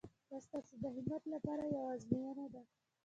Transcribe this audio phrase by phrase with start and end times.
[0.29, 2.61] دا ستاسو د همت لپاره یوه ازموینه ده.